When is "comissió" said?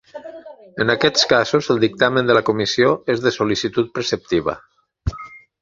2.49-2.97